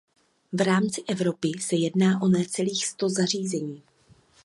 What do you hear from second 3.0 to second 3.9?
zařízení.